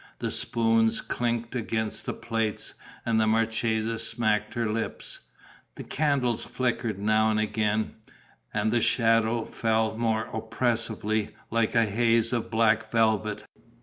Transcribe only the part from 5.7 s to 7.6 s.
The candles flickered now and